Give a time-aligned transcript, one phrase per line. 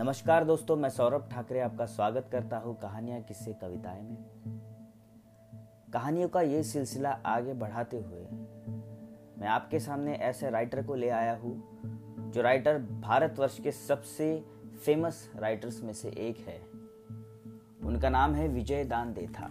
[0.00, 4.16] नमस्कार दोस्तों, मैं सौरभ ठाकरे आपका स्वागत करता हूँ कहानियाँ किस्से कविताएँ में।
[5.92, 8.20] कहानियों का ये सिलसिला आगे बढ़ाते हुए
[9.38, 11.52] मैं आपके सामने ऐसे राइटर को ले आया हूँ,
[12.30, 14.44] जो राइटर भारतवर्ष के सबसे
[14.84, 16.58] फ़ेमस राइटर्स में से एक है।
[17.84, 19.50] उनका नाम है विजय दान देथा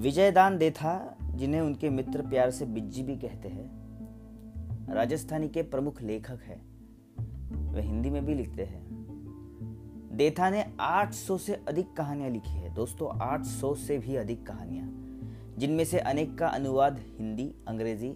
[0.00, 3.70] विजय दान देथा जिन्हें उनके मित्र प्यार से बिज्जी भी कहते हैं,
[4.94, 6.77] राजस्थानी के प्रमुख लेखक हैं।
[7.78, 8.82] वे हिंदी में भी लिखते हैं।
[10.12, 14.88] देथा ने 800 से अधिक कहानियाँ लिखी है। दोस्तों 800 से भी अधिक कहानियाँ
[15.58, 18.12] जिनमें से अनेक का अनुवाद हिंदी अंग्रेज़ी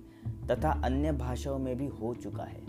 [0.51, 2.61] तथा अन्य भाषाओं में भी हो चुका है।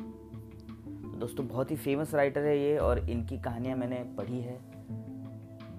[1.19, 4.59] दोस्तों बहुत ही फ़ेमस राइटर है ये और इनकी कहानियाँ मैंने पढ़ी है।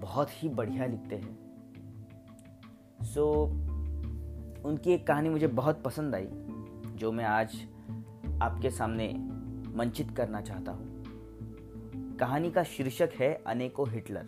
[0.01, 1.37] बहुत ही बढ़िया लिखते हैं।
[3.01, 6.27] सो so, उनकी एक कहानी मुझे बहुत पसंद आई
[6.95, 7.55] जो मैं आज
[8.41, 9.13] आपके सामने
[9.75, 10.94] मंचित करना चाहता हूँ।
[12.19, 14.27] कहानी का शीर्षक है अनेकों हिटलर।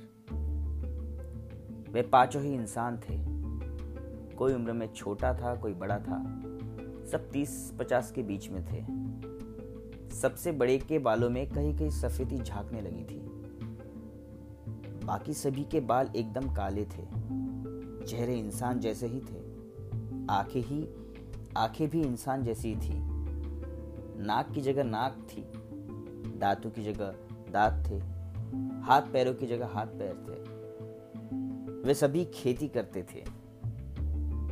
[1.92, 3.18] वे पाँचों ही इंसान थे।
[4.36, 6.24] कोई उम्र में छोटा था, कोई बड़ा था।
[7.12, 8.86] सब तीस पचास के बीच में थे।
[10.16, 13.20] सबसे बड़े के बालों में कहीं कहीं सफेदी झांकने लगी थी।
[15.06, 17.06] बाकी सभी के बाल एकदम काले थे।
[18.06, 19.40] चेहरे इंसान जैसे ही थे।
[20.30, 20.88] आँखें ही,
[21.58, 23.00] आँखें भी इंसान जैसी थी।
[24.20, 25.42] नाक की जगह नाक थी।
[26.40, 27.16] दांतों की जगह
[27.52, 27.96] दांत थे।
[28.86, 30.58] हाथ पैरों की जगह हाथ पैर थे।
[31.88, 33.48] वे सभी खेती करते थे।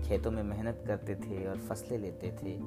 [0.04, 2.60] खेतों में मेहनत करते थे और फ़सलें लेते थे।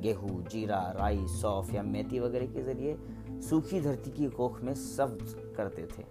[0.00, 2.98] गेहूँ, जीरा, राई, सौफ या मेथी वगैरह के ज़रिए
[3.40, 5.18] सूखी धरती की कोख में सब
[5.56, 6.04] करते थे।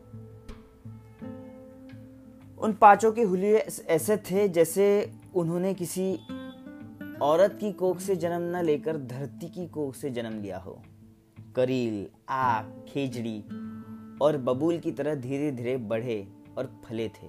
[2.58, 6.20] उन पाँचों के हुलिये ऐसे थे जैसे उन्होंने किसी
[7.22, 10.82] औरत की कोख से जन्म न लेकर धरती की कोख से जन्म लिया हो।
[11.58, 13.42] करील आक खेजड़ी
[14.22, 16.28] और बबूल की तरह धीरे धीरे बढ़े
[16.58, 17.28] और फले थे।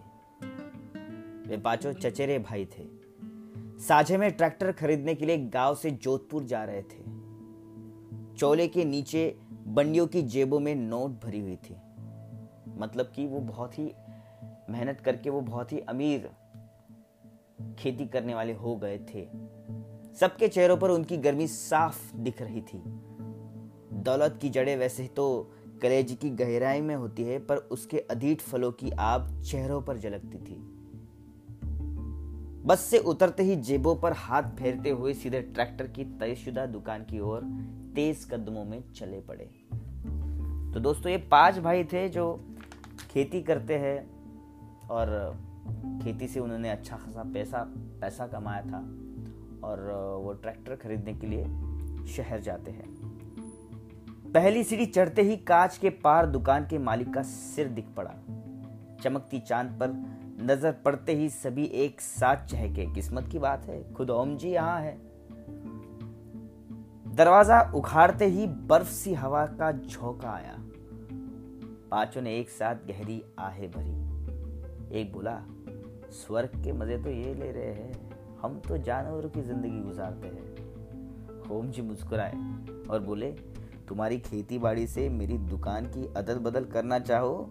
[1.48, 2.86] वे पाँचों चचेरे भाई थे।
[3.78, 7.04] साझे में ट्रैक्टर खरीदने के लिए गाँव से जोधपुर जा रहे थे।
[8.36, 11.74] चोले के नीचे बंडियों की जेबों में नोट भरी हुई थी।
[12.78, 13.92] मतलब कि वो बहुत ही
[14.70, 16.30] मेहनत करके वो बहुत ही अमीर
[17.78, 19.28] खेती करने वाले हो गए थे।
[20.16, 23.07] सबके चेहरों पर उनकी गर्मी साफ़ दिख रही थी।
[23.98, 25.28] दौलत की जड़ें वैसे तो
[25.82, 30.38] कलेज की गहराई में होती है, पर उसके अधीट फलों की आब चेहरों पर झलकती
[30.38, 30.56] थी।
[32.66, 37.20] बस से उतरते ही जेबों पर हाथ फेरते हुए सीधे ट्रैक्टर की तयशुदा दुकान की
[37.20, 37.44] ओर
[37.94, 39.44] तेज कदमों में चले पड़े।
[40.74, 42.32] तो दोस्तों, ये पाँच भाई थे जो
[43.10, 43.98] खेती करते हैं
[44.88, 45.08] और
[46.02, 47.64] खेती से उन्होंने अच्छा खासा पैसा
[48.00, 48.78] पैसा कमाया था
[49.64, 49.80] और
[50.22, 51.44] वो ट्रैक्टर खरीदने के लिए
[52.14, 52.97] शहर जाते हैं।
[54.34, 58.14] पहली सीढ़ी चढ़ते ही कांच के पार दुकान के मालिक का सिर दिख पड़ा।
[59.02, 59.92] चमकती चाँद पर
[60.42, 64.80] नज़र पड़ते ही सभी एक साथ चहके। किस्मत की बात है, खुद ओम जी यहाँ
[64.80, 64.96] है।
[67.14, 70.56] दरवाज़ा उखाड़ते ही बर्फ़ सी हवा का झोंका आया।
[71.90, 75.40] पाँचों ने एक साथ गहरी आहे भरी। एक बोला,
[76.12, 77.92] स्वर्ग के मज़े तो ये ले रहे हैं,
[78.42, 82.36] हम तो जानवरों की ज़िंदगी गुजारते हैं। होम जी मुस्कुराए
[82.90, 83.30] और बोले
[83.88, 87.50] तुम्हारी खेती बाड़ी से मेरी दुकान की अदल बदल करना चाहो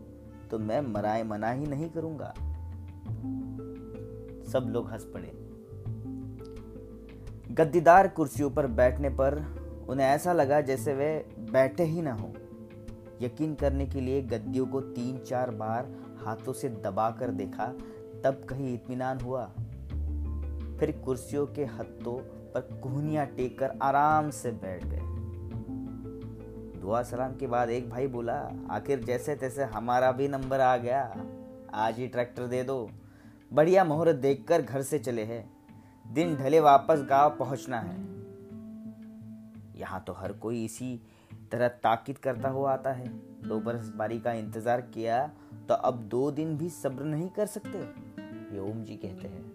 [0.52, 2.34] तो मैं मराए मना ही नहीं करूँगा।
[4.52, 5.32] सब लोग हंस पड़े।
[7.56, 9.36] गद्दीदार कुर्सियों पर बैठने पर
[9.90, 12.34] उन्हें ऐसा लगा जैसे वे बैठे ही ना हो।
[13.22, 15.92] यकीन करने के लिए गद्दियों को तीन चार बार
[16.26, 17.66] हाथों से दबाकर देखा,
[18.24, 19.46] तब कहीं इत्मीनान हुआ।
[20.80, 22.18] फिर कुर्सियों के हत्तों
[22.54, 25.17] पर कुहनिया टेक कर आराम से बैठ गए।
[26.88, 28.34] दुआ सलाम के बाद एक भाई बोला,
[28.72, 31.00] आखिर जैसे तैसे हमारा भी नंबर आ गया।
[31.76, 32.78] आज ही ट्रैक्टर दे दो।
[33.52, 35.44] बढ़िया मुहूर्त देखकर घर से चले हैं।
[36.06, 37.96] दिन ढले वापस गाँव पहुँचना है।
[39.78, 41.00] यहाँ तो हर कोई इसी
[41.52, 43.08] तरह ताकिद करता हुआ आता है।
[43.44, 45.20] दो बरस बारी का इंतज़ार किया
[45.68, 47.80] तो अब दो दिन भी सब्र नहीं कर सकते,
[48.54, 49.46] ये ओम जी कहते हैं।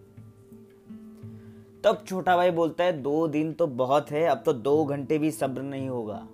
[1.85, 5.31] तब छोटा भाई बोलता है, दो दिन तो बहुत है, अब तो दो घंटे भी
[5.33, 6.27] सब्र नहीं होगा।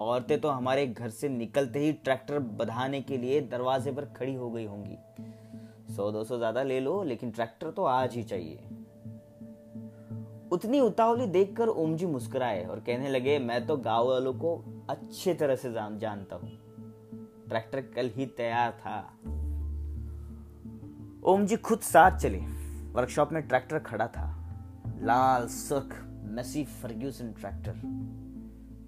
[0.00, 4.50] औरतें तो हमारे घर से निकलते ही ट्रैक्टर बधाने के लिए दरवाजे पर खड़ी हो
[4.50, 8.58] गई होंगी। सौ दो सौ ज़्यादा ले लो लेकिन ट्रैक्टर तो आज ही चाहिए।
[10.52, 14.54] उतनी उतावली देखकर ओम जी मुस्कुराए और कहने लगे मैं तो गाँव वालों को
[14.90, 16.50] अच्छे तरह से जान, जानता हूँ।
[17.48, 18.98] ट्रैक्टर कल ही तैयार था।
[21.24, 22.38] ओम जी खुद साथ चले।
[22.92, 24.28] वर्कशॉप में ट्रैक्टर खड़ा था।
[25.00, 25.96] लाल सुर्ख
[26.28, 27.80] मेसी फर्ग्यूसन ट्रैक्टर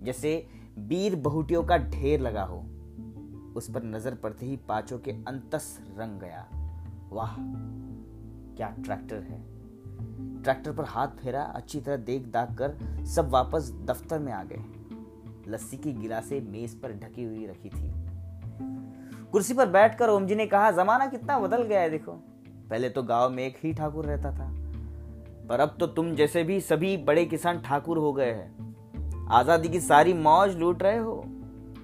[0.04, 0.30] जैसे
[0.78, 2.58] बीर बहुटियों का ढेर लगा हो,
[3.56, 6.46] उस पर नज़र पड़ते ही पाचो के अंतस रंग गया।
[7.12, 7.34] वाह,
[8.56, 9.40] क्या ट्रैक्टर है।
[10.42, 14.64] ट्रैक्टर पर हाथ फेरा, अच्छी तरह देख दाख कर सब वापस दफ्तर में आ गए।
[15.48, 17.92] लस्सी की गिलासे मेज पर ढकी हुई रखी थी।
[19.32, 22.12] कुर्सी पर बैठकर ओम जी ने कहा, जमाना कितना बदल गया है, देखो।
[22.70, 24.50] पहले तो गाँव में एक ही ठाकुर रहता था,
[25.48, 28.67] पर अब तो तुम जैसे भी सभी बड़े किसान ठाकुर हो गए हैं।
[29.30, 31.22] आज़ादी की सारी मौज लूट रहे हो।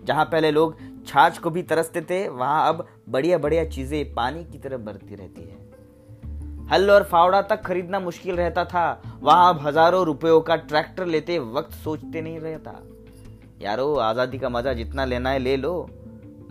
[0.05, 0.77] जहाँ पहले लोग
[1.07, 5.43] छाछ को भी तरसते थे, वहाँ अब बढ़िया बढ़िया चीज़ें पानी की तरह बरती रहती
[5.43, 5.63] है।
[6.69, 11.39] हल और फावड़ा तक खरीदना मुश्किल रहता था। वहाँ अब हज़ारों रुपयों का ट्रैक्टर लेते
[11.39, 12.81] वक्त सोचते नहीं रहता।
[13.63, 15.91] यारो, आज़ादी का मज़ा जितना लेना है ले लो।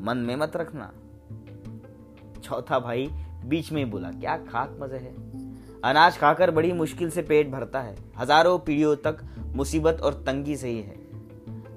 [0.02, 0.92] मन में मत रखना।
[2.44, 3.10] चौथा भाई,
[3.46, 5.43] बीच में ही बोला, क्या खाक मज़े है?
[5.84, 9.18] अनाज खाकर बड़ी मुश्किल से पेट भरता है। हज़ारों पीढ़ियों तक
[9.56, 11.02] मुसीबत और तंगी सही है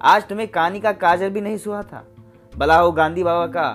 [0.03, 2.05] आज तुम्हें कहानी का काजर भी नहीं सुहा था।
[2.53, 3.69] भला हो गांधी बाबा का,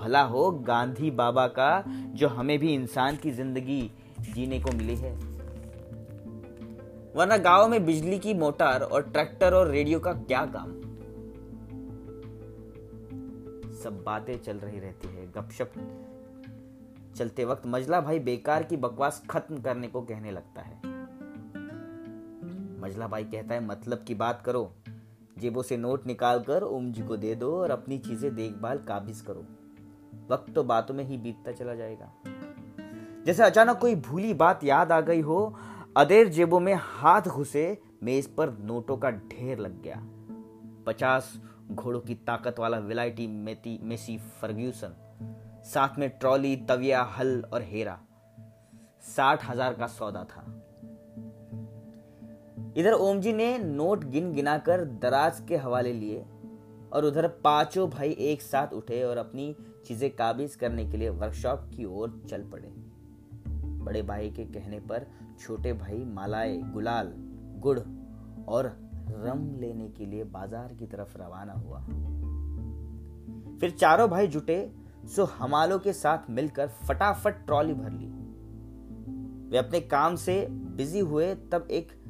[0.00, 3.80] भला हो गांधी बाबा का, जो हमें भी इंसान की ज़िंदगी
[4.34, 5.12] जीने को मिली है।
[7.16, 10.72] वरना गाँव में बिजली की मोटर और ट्रैक्टर और रेडियो का क्या काम?
[13.82, 15.72] सब बातें चल रही रहती है, गपशप।
[17.16, 20.76] चलते वक्त मजला भाई बेकार की बकवास खत्म करने को कहने लगता है।
[22.80, 24.70] मजला भाई कहता है मतलब की बात करो।
[25.38, 29.20] जेबों से नोट निकाल कर ओम जी को दे दो और अपनी चीज़ें देखभाल काबिज
[29.20, 29.44] करो।
[30.30, 32.12] वक्त तो बातों में ही बीतता चला जाएगा।
[33.26, 35.38] जैसे अचानक कोई भूली बात याद आ गई हो
[35.96, 37.66] अदेर जेबों में हाथ घुसे
[38.02, 40.02] मेज पर नोटों का ढेर लग गया।
[40.86, 41.32] पचास
[41.72, 44.94] घोड़ों की ताकत वाला विलायटी मेसी फर्ग्यूसन
[45.64, 47.98] साथ में ट्रॉली, तविया, हल और हेरा।
[49.06, 50.44] साठ हज़ार का सौदा था।
[52.76, 56.24] इधर ओम जी ने नोट गिन गिनाकर दराज के हवाले लिए
[56.92, 59.54] और उधर पाँचों भाई एक साथ उठे और अपनी
[59.86, 62.68] चीज़ें काबिज करने के लिए वर्कशॉप की ओर चल पड़े।
[63.84, 65.06] बड़े भाई के कहने पर
[65.40, 67.12] छोटे भाई मालाए, गुलाल,
[67.58, 67.78] गुड़
[68.48, 68.66] और
[69.08, 71.80] रम लेने के लिए बाज़ार की तरफ़ रवाना हुआ।
[73.58, 74.58] फिर चारों भाई जुटे
[75.06, 78.06] सो हमालों के साथ मिलकर फटाफट ट्रॉली भर ली।
[79.48, 82.04] वे अपने काम से बिज़ी हुए, तब एक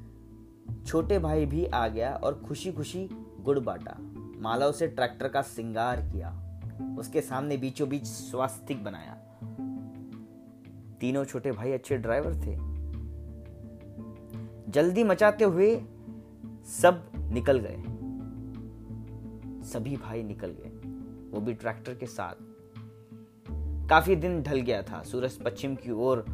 [0.86, 3.08] छोटे भाई भी आ गया और खुशी खुशी
[3.40, 3.96] गुड़ बांटा।
[4.40, 6.60] माला उसे ट्रैक्टर का सिंगार किया।
[6.98, 9.14] उसके सामने बीचों बीच स्वास्तिक बनाया।
[11.00, 12.56] तीनों छोटे भाई अच्छे ड्राइवर थे।
[14.72, 15.84] जल्दी मचाते हुए
[16.66, 17.76] सब निकल गए।
[19.68, 20.70] सभी भाई निकल गए।
[21.30, 22.53] वो भी ट्रैक्टर के साथ।
[23.90, 26.24] काफ़ी दिन ढल गया था, सूरज पश्चिम की ओर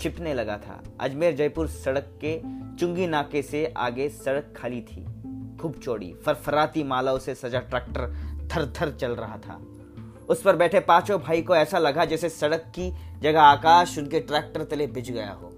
[0.00, 2.40] छिपने लगा था। अजमेर, जयपुर सड़क के
[2.76, 5.04] चुंगी नाके से आगे सड़क खाली थी।
[5.60, 8.14] खूब चौड़ी, फरफराती मालाओं से सजा ट्रैक्टर
[8.46, 9.60] थर थर चल रहा था।
[10.28, 14.64] उस पर बैठे पाँचों भाई को ऐसा लगा जैसे सड़क की जगह आकाश उनके ट्रैक्टर
[14.64, 15.48] तले बिछ गया हो।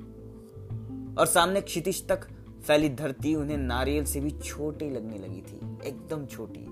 [1.19, 2.29] और सामने क्षितिश तक
[2.67, 6.67] फैली धरती उन्हें नारियल से भी छोटी लगने लगी थी, एकदम छोटी।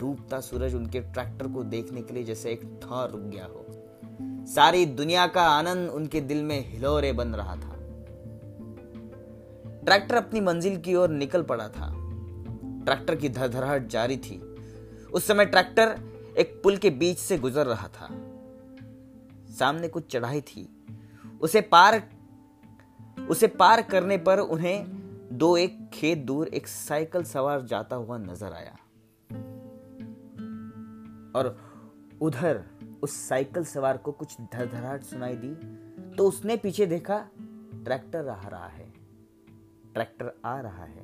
[0.00, 3.64] डूबता सूरज उनके ट्रैक्टर को देखने के लिए जैसे एक था रुक गया हो।
[4.46, 7.72] सारी दुनिया का आनंद उनके दिल में हिलोरे बन रहा था।
[9.84, 11.90] ट्रैक्टर अपनी मंजिल की ओर निकल पड़ा था।
[12.84, 14.38] ट्रैक्टर की धरधराहट जारी थी।
[15.14, 15.96] उस समय ट्रैक्टर
[16.38, 18.08] एक पुल के बीच से गुजर रहा था।
[19.58, 20.68] सामने कुछ चढ़ाई थी।
[21.42, 22.02] उसे पार
[23.30, 24.86] उसे पार करने पर उन्हें
[25.32, 28.76] दो एक खेत दूर एक साइकिल सवार जाता हुआ नज़र आया।
[31.36, 31.56] और
[32.20, 32.62] उधर
[33.02, 35.54] उस साइकिल सवार को कुछ धड़धड़ाहट सुनाई दी
[36.16, 37.18] तो उसने पीछे देखा,
[37.84, 38.92] ट्रैक्टर आ रहा है।
[39.94, 41.02] ट्रैक्टर आ रहा है।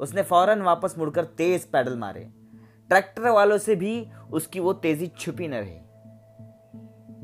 [0.00, 2.24] उसने फ़ौरन वापस मुड़कर तेज पैडल मारे।
[2.88, 5.78] ट्रैक्टर वालों से भी उसकी वो तेज़ी छुपी न रही।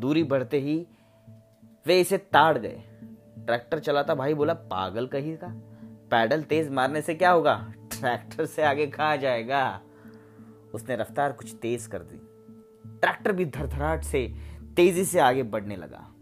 [0.00, 0.86] दूरी बढ़ते ही
[1.86, 2.82] वे इसे ताड़ गए।
[3.38, 5.48] ट्रैक्टर चलाता भाई बोला, पागल कहीं का?
[6.10, 7.72] पैडल तेज मारने से क्या होगा?
[7.92, 9.80] ट्रैक्टर से आगे कहा जाएगा?
[10.74, 12.16] उसने रफ्तार कुछ तेज कर दी।
[13.00, 14.34] ट्रैक्टर भी धड़धड़ाहट से
[14.76, 16.14] तेज़ी से आगे बढ़ने लगा।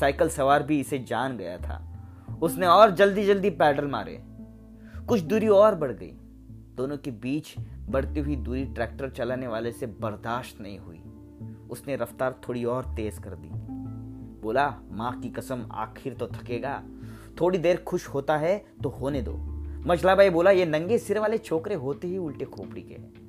[0.00, 1.88] साइकिल सवार भी इसे जान गया था।
[2.42, 4.22] उसने और जल्दी जल्दी पैडल मारे।
[5.08, 6.12] कुछ दूरी और बढ़ गई।
[6.76, 7.54] दोनों के बीच
[7.88, 11.02] बढ़ती हुई दूरी ट्रैक्टर चलाने वाले से बर्दाश्त नहीं हुई।
[11.70, 13.48] उसने रफ्तार थोड़ी और तेज कर दी।
[14.42, 16.82] बोला, माँ की कसम, आखिर तो थकेगा।
[17.40, 19.36] थोड़ी देर खुश होता है तो होने दो।
[19.86, 23.21] मछला भाई बोला, ये नंगे सिर वाले छोकरे होते ही उल्टे खोपड़ी के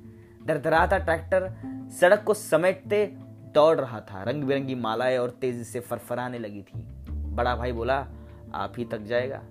[0.46, 1.54] दरदराता ट्रैक्टर
[2.00, 3.06] सड़क को समेटते
[3.54, 8.08] दौड़ रहा था। रंग बिरंगी मालाएँ और तेज़ी से फरफराने लगी थी। बड़ा भाई बोला,
[8.54, 9.42] आप ही तक जाएगा।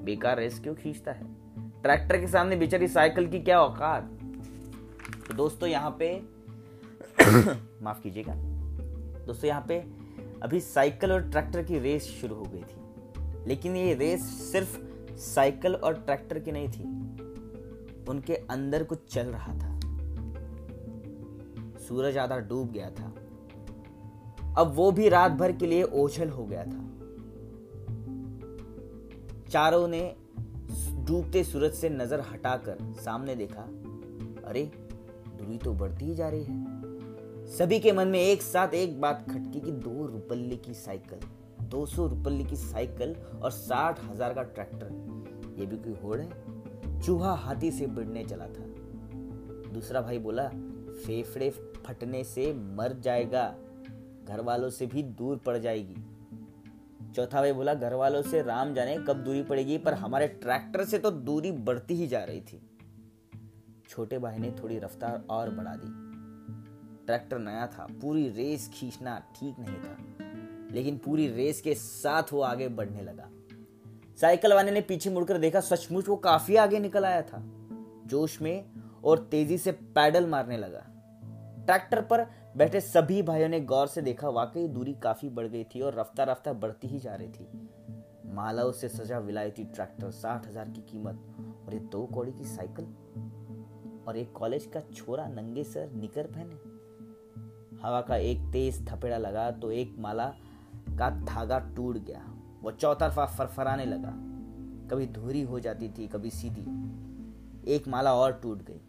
[0.00, 1.26] बेकार रेस क्यों खींचता है?
[1.82, 4.02] ट्रैक्टर के सामने बेचारी साइकिल की क्या औकात?
[5.28, 6.22] तो दोस्तों, यहाँ पे
[7.82, 8.34] माफ़ कीजिएगा।
[9.26, 9.78] दोस्तों, यहाँ पे
[10.42, 12.78] अभी साइकिल और ट्रैक्टर की रेस शुरू हो गई थी।
[13.48, 14.80] लेकिन ये रेस सिर्फ़
[15.16, 16.82] साइकिल और ट्रैक्टर की नहीं थी।
[18.10, 19.77] उनके अंदर कुछ चल रहा था।
[21.88, 23.14] सूरज आधा डूब गया था।
[24.58, 26.84] अब वो भी रात भर के लिए ओझल हो गया था।
[29.50, 30.16] चारों ने
[31.04, 33.62] डूबते सूरज से नज़र हटाकर सामने देखा,
[34.48, 34.64] अरे,
[35.38, 39.24] दूरी तो बढ़ती ही जा रही है। सभी के मन में एक साथ एक बात
[39.30, 41.18] खटकी कि दो रुपल्ले की साइकिल,
[41.66, 44.90] दो सौ रुपल्ले की साइकिल और साठ हज़ार का ट्रैक्टर,
[45.58, 47.00] ये भी कोई होड़ है?
[47.00, 48.64] चूहा हाथी से बिड़ने चला था।
[49.72, 50.48] दूसरा भाई बोला,
[51.06, 51.50] फेफड़े
[51.88, 53.54] फटने से मर जाएगा।
[54.24, 56.04] घर वालों से भी दूर पड़ जाएगी।
[57.14, 59.78] चौथा भाई बोला घर वालों से राम जाने कब दूरी पड़ेगी?
[59.78, 62.60] पर हमारे ट्रैक्टर से तो दूरी बढ़ती ही जा रही थी।
[63.88, 65.88] छोटे भाई ने थोड़ी रफ्तार और बढ़ा दी।
[67.06, 72.40] ट्रैक्टर नया था, पूरी रेस खींचना ठीक नहीं था, लेकिन पूरी रेस के साथ वो
[72.40, 73.30] आगे बढ़ने लगा।
[74.18, 77.42] साइकिल वाले ने पीछे मुड़कर देखा, सचमुच वो काफ़ी आगे निकल आया था।
[78.06, 78.70] जोश में
[79.04, 80.86] और तेज़ी से पैडल मारने लगा।
[81.68, 82.24] ट्रैक्टर पर
[82.56, 86.24] बैठे सभी भाइयों ने गौर से देखा, वाकई दूरी काफ़ी बढ़ गई थी और रफ्ता
[86.24, 87.46] रफ्ता बढ़ती ही जा रही थी।
[88.34, 91.18] मालाओं से सजा विलायती ट्रैक्टर, साठ हज़ार की कीमत
[91.66, 92.84] और ये दो कौड़ी की साइकिल
[94.08, 99.50] और एक कॉलेज का छोरा नंगे सर निकर पहने। हवा का एक तेज थपेड़ा लगा
[99.50, 100.32] तो एक माला
[100.90, 102.24] का धागा टूट गया।
[102.62, 104.14] वो चौतरफा फरफराने लगा।
[104.90, 108.80] कभी धुरी हो जाती थी, कभी सीधी। एक माला और टूट गई।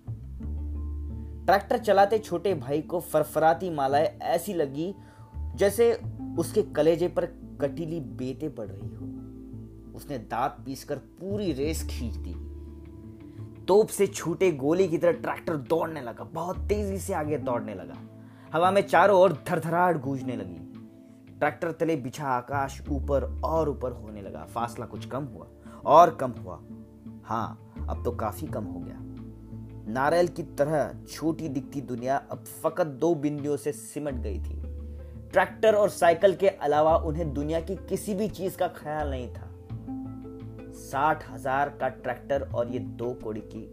[1.50, 4.96] ट्रैक्टर चलाते छोटे भाई को फरफराती मालाएँ ऐसी लगी
[5.56, 6.01] जैसे
[6.39, 7.25] उसके कलेजे पर
[7.62, 12.34] कटीली बेते पड़ रही हो। उसने दांत पीसकर पूरी रेस खींच दी।
[13.65, 17.98] तोप से छूटे गोली की तरह ट्रैक्टर दौड़ने लगा, बहुत तेज़ी से आगे दौड़ने लगा।
[18.53, 20.60] हवा में चारों ओर थरथराहट गूंजने लगी।
[21.39, 25.48] ट्रैक्टर तले बिछा आकाश ऊपर और ऊपर होने लगा। फासला कुछ कम हुआ
[25.86, 26.60] और कम हुआ।
[27.24, 29.06] हाँ अब तो काफ़ी कम हो गया।
[29.89, 34.62] नारियल की तरह छोटी दिखती दुनिया अब फकत दो बिंदुओं से सिमट गई थी।
[35.31, 39.48] ट्रैक्टर और साइकिल के अलावा उन्हें दुनिया की किसी भी चीज़ का ख्याल नहीं था।
[40.81, 43.69] साठ हज़ार का ट्रैक्टर और ये दो कोड़ी की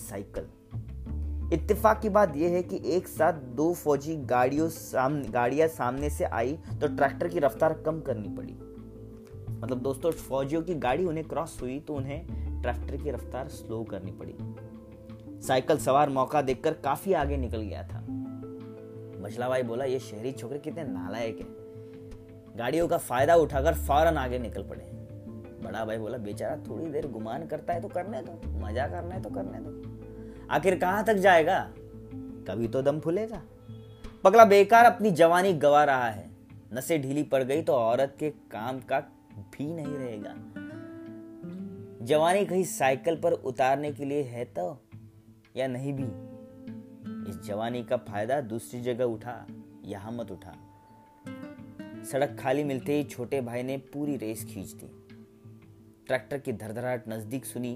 [0.00, 0.48] साइकिल।
[1.52, 6.24] इत्तेफाक की बात यह है कि एक साथ दो फौजी गाड़ियों सामने गाड़ियाँ सामने से
[6.24, 8.52] आई तो ट्रैक्टर की रफ्तार कम करनी पड़ी।
[9.54, 14.12] मतलब दोस्तों, फौजियों की गाड़ी उन्हें क्रॉस हुई तो उन्हें ट्रैक्टर की रफ्तार स्लो करनी
[14.12, 14.36] पड़ी।
[15.46, 18.00] साइकिल सवार मौका देखकर काफ़ी आगे निकल गया था।
[19.20, 24.38] मछला भाई बोला, ये शहरी छोकरे कितने नालायक है। गाड़ियों का फ़ायदा उठाकर फ़ौरन आगे
[24.38, 24.90] निकल पड़े
[25.64, 29.22] बड़ा भाई बोला, बेचारा थोड़ी देर गुमान करता है तो करने दो, मज़ा करना है
[29.22, 31.58] तो करने दो। आखिर कहाँ तक जाएगा?
[32.48, 33.42] कभी तो दम फूलेगा।
[34.24, 36.28] पगला बेकार अपनी जवानी गवा रहा है।
[36.74, 39.00] नशे ढीली पड़ गई तो औरत के काम का
[39.52, 40.34] भी नहीं रहेगा।
[42.04, 44.70] जवानी कहीं साइकिल पर उतारने के लिए है तो
[45.56, 46.06] या नहीं भी?
[47.30, 49.46] इस जवानी का फ़ायदा दूसरी जगह उठा,
[49.84, 50.54] यहाँ मत उठा।
[52.04, 54.86] सड़क खाली मिलते ही छोटे भाई ने पूरी रेस खींच दी।
[56.06, 57.74] ट्रैक्टर की धरधराहट नज़दीक सुनी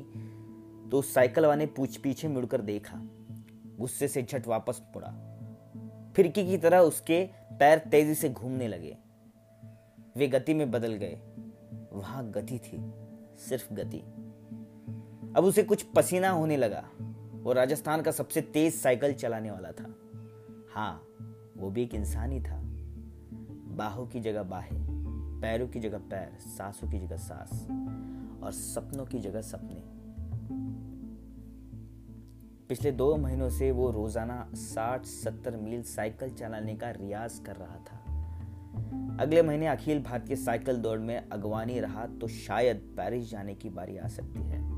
[0.90, 3.00] तो साइकिल वाले पूछ पीछे मुड़कर देखा।
[3.78, 5.10] गुस्से से झट वापस मुड़ा।
[6.16, 8.96] फिरकी की तरह उसके पैर तेज़ी से घूमने लगे।
[10.16, 11.20] वे गति में बदल गए।
[11.92, 12.78] वहाँ गति थी,
[13.38, 13.98] सिर्फ़ गति।
[15.36, 16.88] अब उसे कुछ पसीना होने लगा।
[17.48, 19.84] वो राजस्थान का सबसे तेज साइकिल चलाने वाला था।
[20.74, 21.02] हाँ
[21.56, 22.60] वो भी एक इंसान ही था।
[23.76, 27.62] बाहों की जगह बाहें, पैरों की जगह पैर, सांसों की जगह सांस
[28.42, 29.82] और सपनों की जगह सपने।
[32.68, 37.96] पिछले दो महीनों से वो रोज़ाना 60-70 मील साइकिल चलाने का रियाज कर रहा था।
[39.20, 43.96] अगले महीने अखिल भारतीय साइकिल दौड़ में अगवानी रहा तो शायद पेरिस जाने की बारी
[43.96, 44.77] आ सकती है।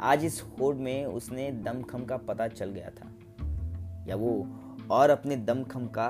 [0.00, 3.08] आज इस होड़ में उसने दमखम का पता चल गया था।
[4.08, 4.30] या वो
[4.90, 6.06] और अपने दमखम का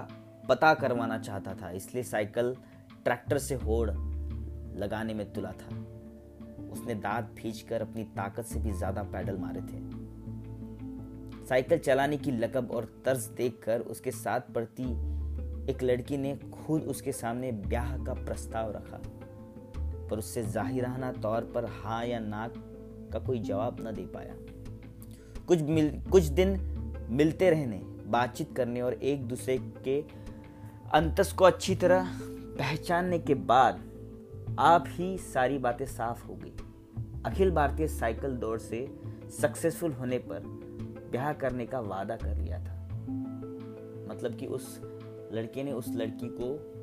[0.48, 2.54] पता करवाना चाहता था, इसलिए साइकिल
[3.04, 3.90] ट्रैक्टर से होड़
[4.80, 5.76] लगाने में तुला था।
[6.72, 7.34] उसने दांत
[7.68, 9.82] कर अपनी ताकत से भी ज़्यादा पैडल मारे थे।
[11.46, 14.90] साइकिल चलाने की लकब और तर्ज देखकर उसके साथ पड़ती
[15.72, 19.00] एक लड़की ने खुद उसके सामने ब्याह का प्रस्ताव रखा।
[20.08, 22.46] पर उससे जाहिराना तौर पर हाँ या ना
[23.12, 24.34] का कोई जवाब न दे पाया।
[25.46, 26.60] कुछ मिल, कुछ दिन
[27.10, 30.04] मिलते रहने, बातचीत करने और एक दूसरे के
[30.92, 32.08] अंतस को अच्छी तरह
[32.58, 33.90] पहचानने के बाद
[34.58, 36.52] आप ही सारी बातें साफ़ हो गई।
[37.26, 38.98] अखिल भारतीय साइकिल दौड़ से
[39.42, 40.40] सक्सेसफुल होने पर
[41.10, 42.88] ब्याह करने का वादा कर लिया था।
[44.10, 44.80] मतलब कि उस
[45.32, 46.80] लड़के ने उस लड़की को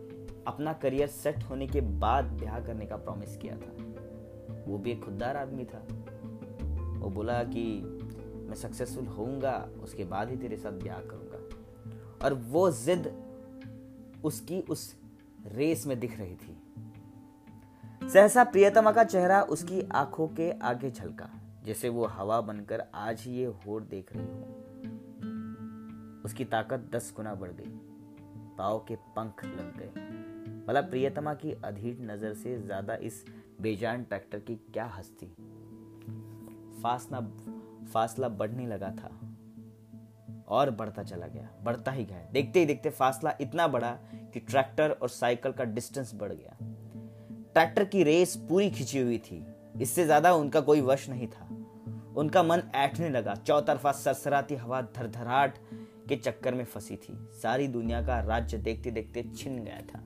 [0.47, 3.75] अपना करियर सेट होने के बाद ब्याह करने का प्रॉमिस किया था।
[4.67, 5.87] वो भी एक खुददार आदमी था।
[7.07, 7.63] वो बोला कि
[8.47, 9.51] मैं सक्सेसफुल होऊँगा,
[9.83, 13.07] उसके बाद ही तेरे साथ ब्याह करूँगा। और वो जिद
[14.23, 14.81] उसकी उस
[15.47, 16.57] रेस में दिख रही थी।
[18.09, 21.29] सहसा प्रियतमा का चेहरा उसकी आँखों के आगे झलका,
[21.65, 24.43] जैसे वो हवा बनकर आज ही ये होड़ देख रही हो।
[26.25, 27.71] उसकी ताकत दस गुना बढ़ गई।
[28.57, 33.25] पाव के पंख लग गए। भला प्रियतमा की अधीर नज़र से ज़्यादा इस
[33.61, 35.35] बेजान ट्रैक्टर की क्या हस्ती?
[36.83, 37.19] फासला
[37.93, 39.09] फासला बढ़ने लगा था
[40.47, 43.91] और बढ़ता चला गया, बढ़ता ही गया। देखते ही देखते फासला इतना बढ़ा
[44.33, 46.57] कि ट्रैक्टर और साइकिल का डिस्टेंस बढ़ गया।
[47.53, 49.43] ट्रैक्टर की रेस पूरी खिंची हुई थी।
[49.81, 51.47] इससे ज़्यादा उनका कोई वश नहीं था।
[52.17, 55.57] उनका मन ऐठने लगा। चौतरफा सरसराती हवा धरधराट
[56.09, 59.99] के चक्कर में फंसी थी। सारी दुनिया का राज्य देखते देखते छिन गया था।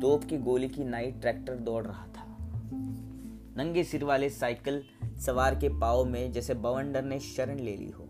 [0.00, 2.15] तोप की गोली की नाई ट्रैक्टर दौड़ रहा था।
[2.72, 4.82] नंगे सिर वाले साइकिल
[5.16, 8.06] सवार के पाव में जैसे बवंडर ने शरण ले ली हो।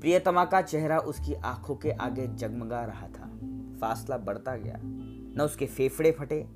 [0.00, 3.38] प्रियतमा का चेहरा उसकी आँखों के आगे जगमगा रहा था।
[3.80, 4.80] फासला बढ़ता गया।
[5.36, 6.46] न उसके फेफड़े फटे,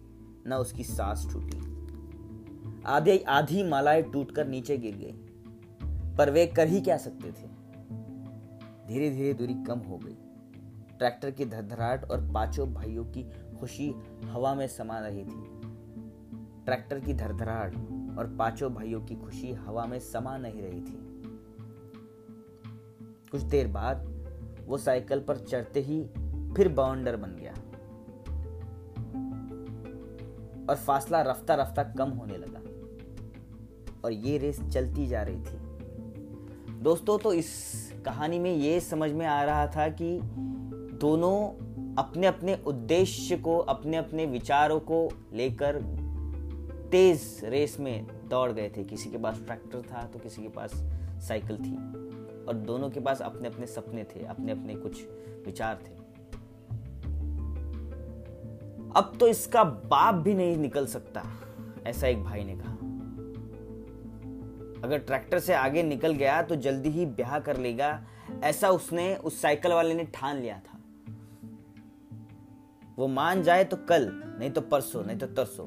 [0.47, 1.59] न उसकी सांस टूटी।
[2.87, 5.13] आधे आधी मालाएँ टूटकर नीचे गिर गई,
[6.17, 7.49] पर वे कर ही क्या सकते थे?
[8.89, 10.17] धीरे धीरे दूरी कम हो गई।
[10.99, 15.58] ट्रैक्टर की धड़धड़ाहट और पाँचों भाइयों की खुशी हवा में समा रही थी।
[16.69, 17.75] ट्रैक्टर की धड़धड़ाहट
[18.19, 20.99] और पाँचों भाइयों की खुशी हवा में समा नहीं रही थी।
[23.33, 24.25] कुछ देर बाद
[24.67, 26.03] वो साइकिल पर चढ़ते ही
[26.57, 27.53] फिर बाउंडर बन गया
[30.71, 32.61] और फासला रफ्ता रफ्ता कम होने लगा
[34.05, 37.51] और ये रेस चलती जा रही थी। दोस्तों तो इस
[38.05, 40.21] कहानी में ये समझ में आ रहा था कि
[41.01, 41.37] दोनों
[41.97, 46.08] अपने अपने उद्देश्य को अपने अपने विचारों को लेकर
[46.91, 50.75] तेज रेस में दौड़ गए थे। किसी के पास ट्रैक्टर था तो किसी के पास
[51.29, 51.75] साइकिल थी।
[52.45, 55.03] और दोनों के पास अपने अपने सपने थे अपने अपने कुछ
[55.47, 55.97] विचार थे।
[58.97, 61.23] अब तो इसका बाप भी नहीं निकल सकता,
[61.87, 62.73] ऐसा एक भाई ने कहा।
[64.85, 68.01] अगर ट्रैक्टर से आगे निकल गया तो जल्दी ही ब्याह कर लेगा,
[68.45, 70.79] ऐसा उसने, उस साइकिल वाले ने ठान लिया था।
[72.99, 75.67] वो मान जाए तो कल, नहीं तो परसों, नहीं तो तरसों।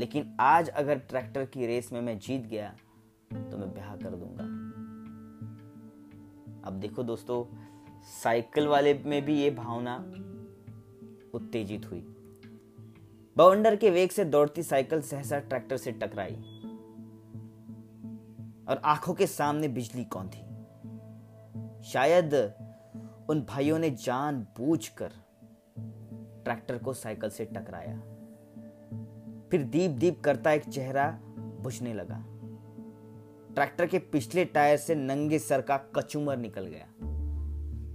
[0.00, 2.76] लेकिन आज अगर ट्रैक्टर की रेस में मैं जीत गया
[3.32, 4.44] तो मैं ब्याह कर दूँगा।
[6.68, 7.56] अब देखो दोस्तों,
[8.22, 9.96] साइकिल वाले में भी ये भावना
[11.34, 12.00] उत्तेजित हुई।
[13.36, 16.34] बवंडर के वेग से दौड़ती साइकिल सहसा ट्रैक्टर से टकराई।
[18.68, 20.42] और आँखों के सामने बिजली कौन थी?
[21.82, 22.34] शायद
[23.30, 25.12] उन भाइयों ने जान बूझ कर
[26.44, 28.09] ट्रैक्टर को साइकिल से टकराया।
[29.50, 32.24] फिर दीप दीप करता एक चेहरा बुझने लगा।
[33.54, 36.86] ट्रैक्टर के पिछले टायर से नंगे सर का कचूमर निकल गया।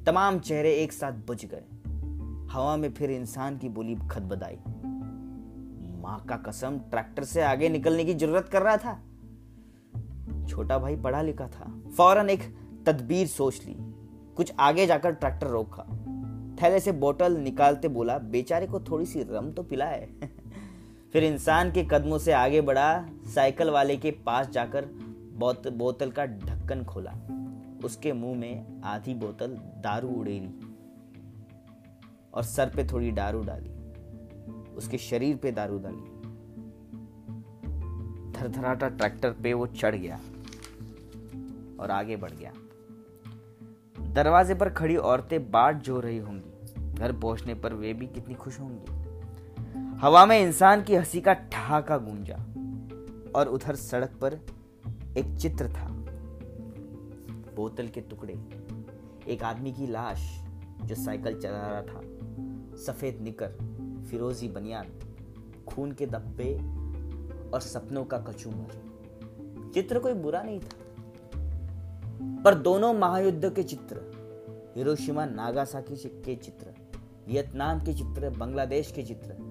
[0.03, 1.63] तमाम चेहरे एक साथ बुझ गए।
[2.53, 4.57] हवा में फिर इंसान की बोली खदबदाई।
[6.01, 9.03] माँ का कसम, ट्रैक्टर से आगे निकलने की ज़रूरत कर रहा था।
[10.47, 13.75] छोटा भाई पढ़ा लिखा था। फ़ौरन एक तदबीर सोच ली।
[14.35, 15.83] कुछ आगे जाकर ट्रैक्टर रोका।
[16.61, 20.09] थैले से बोतल निकालते बोला, बेचारे को थोड़ी सी रम तो पिलाए।
[21.15, 24.85] फिर इंसान के कदमों से आगे बढ़ा साइकिल वाले के पास जाकर
[25.33, 27.11] बोत, बोतल का ढक्कन खोला।
[27.85, 30.59] उसके मुँह में आधी बोतल दारू उड़ेली
[32.33, 33.69] और सर पे थोड़ी दारू डाली।
[34.75, 36.03] उसके शरीर पे दारू डाली।
[38.31, 40.19] थरथराटा ट्रैक्टर पे वो चढ़ गया
[41.79, 42.51] और आगे बढ़ गया।
[43.99, 48.59] दरवाजे पर खड़ी औरतें बाट जो रही होंगी। घर पहुँचने पर वे भी कितनी खुश
[48.59, 48.94] होंगी।
[50.01, 52.35] हवा में इंसान की हँसी का ठहाका गूंजा
[53.35, 54.33] और उधर सड़क पर
[55.17, 55.87] एक चित्र था।
[57.55, 58.33] बोतल के टुकड़े,
[59.27, 60.41] एक आदमी की लाश
[60.81, 62.01] जो साइकिल चला रहा था,
[62.77, 63.55] सफ़ेद निकर,
[64.09, 64.87] फिरोजी बनियान,
[65.67, 66.53] खून के दब्बे
[67.49, 70.77] और सपनों का कचूमर। चित्र कोई बुरा नहीं था,
[72.43, 74.01] पर दोनों महायुद्ध के चित्र,
[74.75, 76.75] हिरोशिमा नागासाकी के चित्र,
[77.27, 79.44] वियतनाम के चित्र, बांग्लादेश के चित्र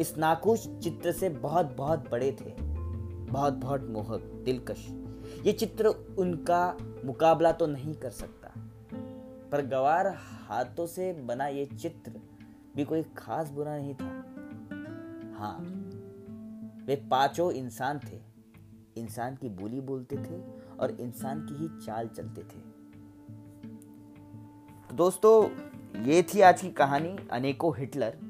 [0.00, 2.62] इस नाकुश चित्र से बहुत बहुत बड़े थे।
[3.24, 4.88] बहुत बहुत मोहक, दिलकश।
[5.46, 5.86] ये चित्र
[6.18, 8.50] उनका मुकाबला तो नहीं कर सकता।
[9.52, 12.12] पर गवार हाथों से बना ये चित्र
[12.76, 14.24] भी कोई खास बुरा नहीं था।
[15.38, 15.58] हाँ
[16.86, 18.20] वे पाँचों इंसान थे।
[18.96, 20.40] इंसान की बोली बोलते थे
[20.80, 22.60] और इंसान की ही चाल चलते थे।
[24.88, 25.48] तो दोस्तों,
[26.02, 28.27] ये थी आज की कहानी, अनेकों हिटलर।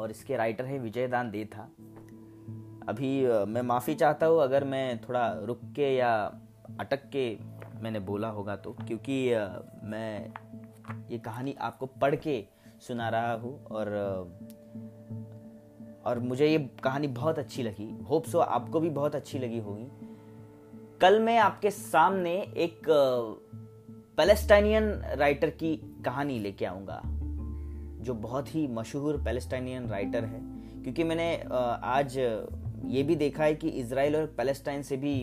[0.00, 1.70] और इसके राइटर है विजय दान दे था
[2.88, 3.10] अभी
[3.46, 6.12] मैं माफ़ी चाहता हूँ, अगर मैं थोड़ा रुक के या
[6.80, 7.38] अटक के
[7.82, 9.18] मैंने बोला होगा तो क्योंकि
[9.84, 10.32] मैं
[11.10, 12.44] ये कहानी आपको पढ़ के
[12.80, 13.88] सुना रहा हूँ और
[16.04, 19.86] और मुझे ये कहानी बहुत अच्छी लगी। होप सो आपको भी बहुत अच्छी लगी होगी।
[21.00, 22.82] कल मैं आपके सामने एक
[24.16, 27.00] पैलेस्टाइनियन राइटर की कहानी लेके आऊँगा।
[28.00, 30.40] जो बहुत ही मशहूर पैलेस्टाइनियन राइटर है,
[30.82, 31.34] क्योंकि मैंने
[31.84, 32.16] आज
[32.86, 35.14] ये भी देखा है कि इसराइल और पैलेस्टाइन से भी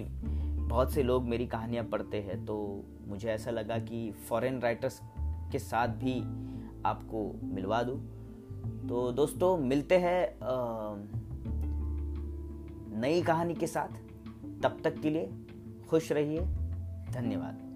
[0.60, 2.58] बहुत से लोग मेरी कहानियाँ पढ़ते हैं तो
[3.08, 5.00] मुझे ऐसा लगा कि फॉरेन राइटर्स
[5.52, 6.20] के साथ भी
[6.86, 7.98] आपको मिलवा दूँ।
[8.88, 10.38] तो दोस्तों, मिलते हैं
[13.02, 13.88] नई कहानी के साथ।
[14.64, 15.30] तब तक के लिए
[15.90, 16.42] खुश रहिए।
[17.12, 17.67] धन्यवाद।